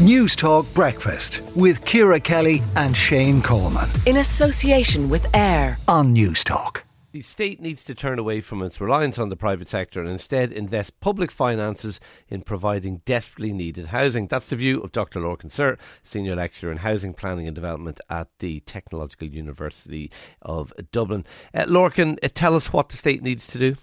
[0.00, 3.86] Newstalk Breakfast with Ciara Kelly and Shane Coleman.
[4.06, 6.84] In association with AIR on Newstalk.
[7.12, 10.52] The state needs to turn away from its reliance on the private sector and instead
[10.52, 12.00] invest public finances
[12.30, 14.26] in providing desperately needed housing.
[14.26, 15.20] That's the view of Dr.
[15.20, 20.10] Lorcan Sirr, Senior Lecturer in Housing Planning and Development at the Technological University
[20.40, 21.26] of Dublin.
[21.52, 23.76] Uh, Lorcan, uh, tell us what the state needs to do.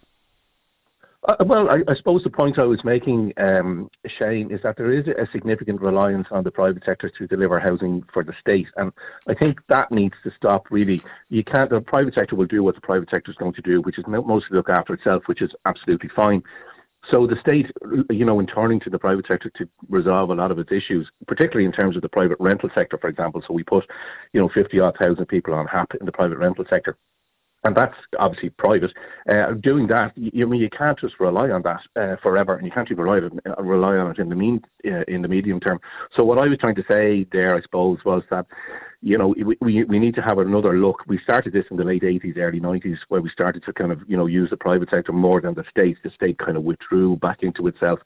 [1.28, 4.98] Uh, well, I, I, suppose the point I was making, um, Shane, is that there
[4.98, 8.94] is a significant reliance on the private sector to deliver housing for the state, and
[9.28, 10.68] I think that needs to stop.
[10.72, 11.70] Really, you can't.
[11.70, 14.06] The private sector will do what the private sector is going to do, which is
[14.08, 16.42] mostly look after itself, which is absolutely fine.
[17.12, 17.66] So the state,
[18.10, 21.10] you know, in turning to the private sector to resolve a lot of its issues,
[21.28, 23.42] particularly in terms of the private rental sector, for example.
[23.46, 23.84] So we put,
[24.32, 26.98] you know, fifty odd thousand people on HAP in the private rental sector
[27.68, 28.92] and that's obviously private.
[29.30, 32.72] Uh, doing that, you, mean, you can't just rely on that uh, forever, and you
[32.72, 35.60] can't even rely on, uh, rely on it in the mean uh, in the medium
[35.60, 35.80] term.
[36.18, 38.46] So what I was trying to say there, I suppose, was that
[39.02, 41.06] you know we, we we need to have another look.
[41.08, 44.00] We started this in the late '80s, early '90s, where we started to kind of
[44.08, 45.98] you know use the private sector more than the state.
[46.06, 48.00] The state kind of withdrew back into itself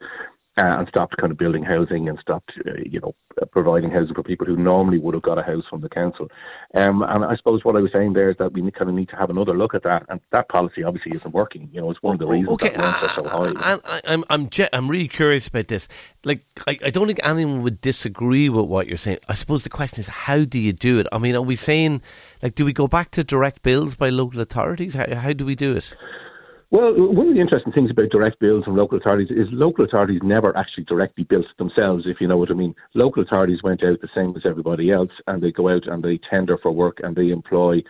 [0.58, 3.14] uh, and stopped kind of building housing and stopped, uh, you know,
[3.52, 6.28] providing housing for people who normally would have got a house from the council.
[6.74, 9.08] Um, and I suppose what I was saying there is that we kind of need
[9.08, 10.04] to have another look at that.
[10.10, 11.70] And that policy obviously isn't working.
[11.72, 12.68] You know, it's one of the reasons okay.
[12.68, 13.78] that rents are so high.
[13.84, 15.88] I, I'm, I'm, I'm really curious about this.
[16.24, 19.18] Like, I, I don't think anyone would disagree with what you're saying.
[19.30, 21.06] I suppose the question is, how do you do it?
[21.12, 22.02] I mean, are we saying,
[22.42, 24.94] like, do we go back to direct bills by local authorities?
[24.94, 25.94] How, how do we do it?
[26.72, 30.22] Well, one of the interesting things about direct bills from local authorities is local authorities
[30.24, 32.74] never actually directly built themselves, if you know what I mean.
[32.94, 36.18] Local authorities went out the same as everybody else, and they go out and they
[36.32, 37.82] tender for work and they employ,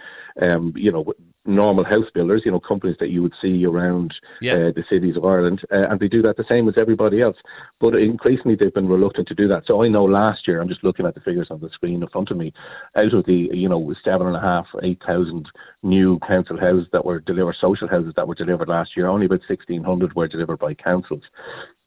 [0.48, 1.12] um, you know,
[1.44, 4.54] normal house builders, you know, companies that you would see around yeah.
[4.54, 7.36] uh, the cities of Ireland, uh, and they do that the same as everybody else.
[7.80, 9.64] But increasingly, they've been reluctant to do that.
[9.66, 12.08] So I know last year, I'm just looking at the figures on the screen in
[12.08, 12.52] front of me,
[12.96, 15.46] out of the, you know, seven and a half, eight thousand
[15.82, 19.40] new council houses that were delivered, social houses that were delivered last year, only about
[19.48, 21.22] 1,600 were delivered by councils.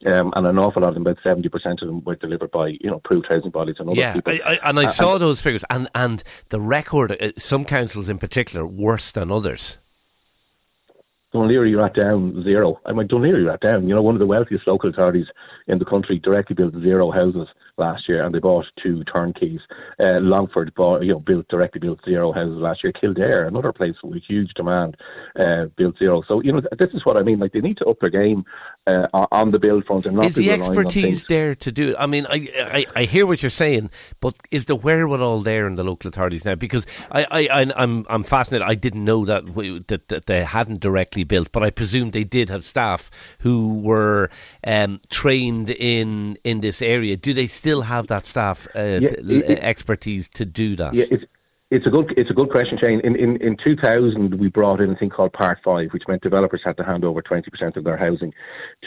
[0.05, 2.67] Um, and an awful lot of them, about seventy percent of them, were delivered by
[2.67, 4.33] you know approved housing bodies and other yeah, people.
[4.33, 8.09] I, I, and I uh, saw those figures, and and the record, uh, some councils
[8.09, 9.77] in particular, worse than others.
[11.35, 12.79] Laoghaire-Rathdown zero.
[12.85, 13.87] I mean, Laoghaire-Rathdown.
[13.87, 15.27] You know, one of the wealthiest local authorities
[15.67, 19.59] in the country directly built zero houses last year, and they bought two turnkeys.
[19.99, 22.93] Uh, Longford bought, you know, built directly built zero houses last year.
[22.93, 24.95] Kildare, another place with huge demand,
[25.37, 26.23] uh, built zero.
[26.27, 27.39] So you know, this is what I mean.
[27.39, 28.45] Like they need to up their game
[28.87, 31.95] uh, on the build front and not is the expertise there to do it.
[31.97, 35.75] I mean, I, I, I hear what you're saying, but is the wherewithal there in
[35.75, 36.55] the local authorities now?
[36.55, 38.67] Because I, I, I I'm I'm fascinated.
[38.67, 39.43] I didn't know that
[39.87, 43.09] that, that they hadn't directly built, but I presume they did have staff
[43.39, 44.29] who were
[44.65, 47.17] um, trained in in this area.
[47.17, 47.47] Do they?
[47.55, 50.93] still have that staff uh, yeah, it, it, expertise to do that?
[50.93, 51.23] Yeah, it's,
[51.71, 53.01] it's a good it's a good question, Shane.
[53.03, 56.61] In, in in 2000, we brought in a thing called Part Five, which meant developers
[56.63, 58.31] had to hand over 20% of their housing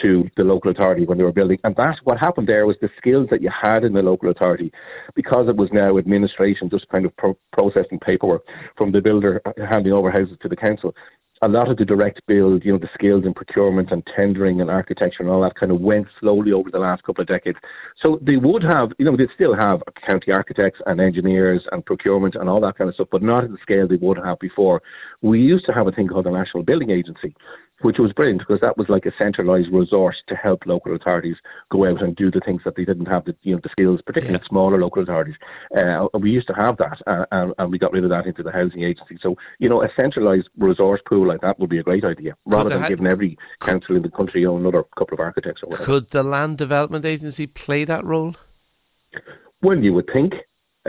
[0.01, 1.59] to the local authority when they were building.
[1.65, 4.71] And that what happened there was the skills that you had in the local authority,
[5.13, 8.43] because it was now administration, just kind of pro- processing paperwork
[8.77, 10.95] from the builder uh, handing over houses to the council
[11.41, 14.69] a lot of the direct build, you know, the skills in procurement and tendering and
[14.69, 17.57] architecture and all that kind of went slowly over the last couple of decades.
[18.03, 22.35] So they would have, you know, they still have county architects and engineers and procurement
[22.35, 24.81] and all that kind of stuff, but not at the scale they would have before.
[25.21, 27.33] We used to have a thing called the National Building Agency,
[27.81, 31.35] which was brilliant because that was like a centralised resource to help local authorities
[31.71, 34.01] go out and do the things that they didn't have the you know the skills,
[34.05, 34.49] particularly yeah.
[34.49, 35.35] smaller local authorities.
[35.75, 38.43] Uh, we used to have that, uh, and, and, we got rid of that into
[38.43, 39.17] the housing agency.
[39.21, 42.69] So you know, a centralised resource pool like that would be a great idea, rather
[42.69, 45.85] than ha- giving every council in the country another couple of architects or whatever.
[45.85, 48.35] Could the land development agency play that role?
[49.61, 50.33] Well, you would think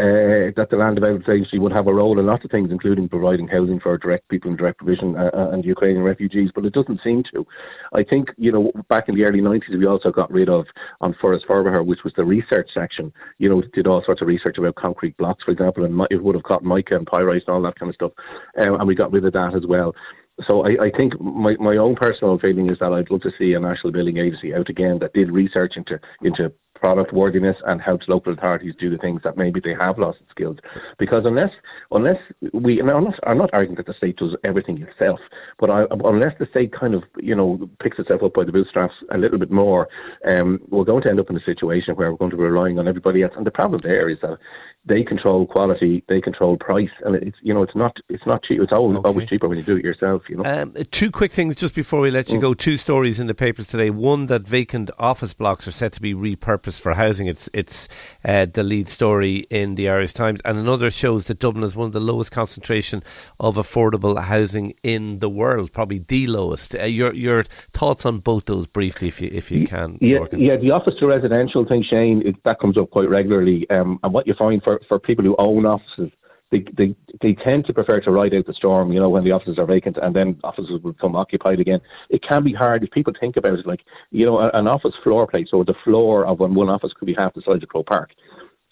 [0.00, 3.08] uh, that the Land Development Agency would have a role in lots of things, including
[3.08, 6.72] providing housing for direct people in direct provision uh, uh, and Ukrainian refugees, but it
[6.72, 7.46] doesn't seem to.
[7.92, 10.64] I think, you know, back in the early 90s, we also got rid of,
[11.02, 14.56] An Foras Forbartha, which was the research section, you know, did all sorts of research
[14.58, 17.62] about concrete blocks, for example, and it would have caught mica and pyrite and all
[17.62, 18.12] that kind of stuff,
[18.60, 19.94] um, and we got rid of that as well
[20.48, 23.52] so I, I, think my, my own personal feeling is that I'd love to see
[23.52, 28.08] a national building agency out again that did research into into product worthiness and helps
[28.08, 30.56] local authorities do the things that maybe they have lost skills.
[30.98, 31.50] Because unless
[31.90, 32.18] unless
[32.52, 35.20] we, and I'm not, I'm not arguing that the state does everything itself,
[35.58, 38.94] but I, unless the state kind of you know picks itself up by the bootstraps
[39.12, 39.88] a little bit more,
[40.26, 42.78] um, we're going to end up in a situation where we're going to be relying
[42.78, 43.32] on everybody else.
[43.36, 44.38] And the problem there is that
[44.86, 48.60] they control quality, they control price, and it's you know it's not it's not cheap.
[48.60, 49.08] It's always, okay.
[49.08, 50.22] always cheaper when you do it yourself.
[50.28, 50.44] You know.
[50.44, 52.40] Um, two quick things just before we let you mm.
[52.40, 52.54] go.
[52.54, 53.90] Two stories in the papers today.
[53.90, 57.26] One that vacant office blocks are set to be repurposed for housing.
[57.26, 57.88] It's it's
[58.24, 61.86] uh, the lead story in the Irish Times, and another shows that Dublin is one
[61.86, 63.02] of the lowest concentration
[63.38, 66.74] of affordable housing in the world, probably the lowest.
[66.74, 69.98] Uh, your your thoughts on both those briefly, if you if you can.
[70.00, 70.56] Yeah, yeah.
[70.56, 74.26] The office to residential thing, Shane, it, that comes up quite regularly, um, and what
[74.26, 76.10] you find for, for people who own offices,
[76.50, 79.30] they, they they tend to prefer to ride out the storm, you know, when the
[79.30, 81.80] offices are vacant and then offices will become occupied again.
[82.08, 83.80] It can be hard if people think about it like,
[84.10, 87.14] you know, an office floor plate, so the floor of one, one office could be
[87.14, 88.10] half the size of Croke Park.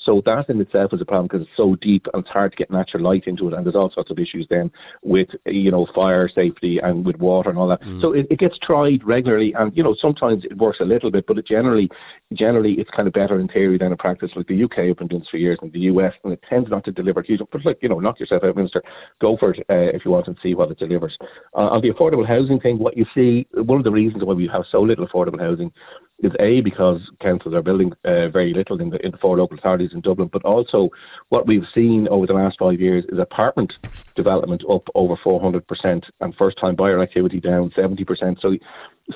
[0.08, 2.56] So that in itself is a problem because it's so deep and it's hard to
[2.56, 3.52] get natural light into it.
[3.52, 4.70] And there's all sorts of issues then
[5.02, 7.82] with, you know, fire safety and with water and all that.
[7.82, 8.02] Mm.
[8.02, 9.52] So it, it, gets tried regularly.
[9.58, 11.90] And, you know, sometimes it works a little bit, but it generally,
[12.32, 14.30] generally it's kind of better in theory than in practice.
[14.34, 16.70] Like the UK have been doing this for years and the US, and it tends
[16.70, 17.40] not to deliver huge.
[17.52, 18.82] But like, you know, knock yourself out, Minister.
[19.20, 21.18] Go for it uh, if you want and see what it delivers.
[21.52, 24.48] Uh, on the affordable housing thing, what you see, one of the reasons why we
[24.50, 25.70] have so little affordable housing
[26.20, 29.56] is a because councils are building uh, very little in the in the four local
[29.56, 30.88] authorities in Dublin, but also
[31.28, 33.74] what we've seen over the last five years is apartment
[34.16, 38.38] development up over 400 percent and first time buyer activity down 70 percent.
[38.42, 38.56] So,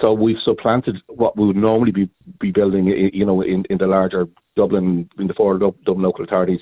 [0.01, 2.09] so we've supplanted what we would normally be
[2.41, 6.61] be building, you know, in in the larger Dublin in the four Dublin local authorities.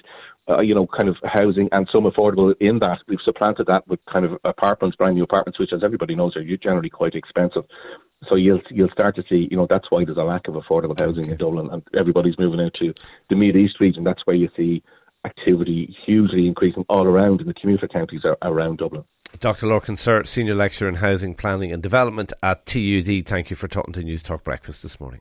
[0.51, 2.99] Uh, you know, kind of housing and some affordable in that.
[3.07, 6.45] We've supplanted that with kind of apartments, brand new apartments, which, as everybody knows, are
[6.57, 7.65] generally quite expensive
[8.29, 10.99] so you'll you'll start to see, you know, that's why there's a lack of affordable
[11.01, 11.33] housing okay.
[11.33, 12.93] in Dublin, and everybody's moving out to
[13.29, 14.05] the Mid East region.
[14.05, 14.83] That's where you see
[15.25, 19.05] activity hugely increasing all around in the commuter counties around Dublin.
[19.39, 19.67] Dr.
[19.67, 23.27] Lorcan Sirr, Senior Lecturer in Housing Planning and Development at TUD.
[23.27, 25.21] Thank you for talking to Newstalk Breakfast this morning.